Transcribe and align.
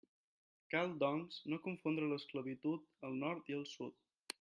Cal, 0.75 0.95
doncs, 1.03 1.37
no 1.53 1.61
confondre 1.67 2.09
l'esclavitud 2.13 2.93
al 3.11 3.23
Nord 3.23 3.55
i 3.55 3.61
al 3.63 3.67
Sud. 3.79 3.99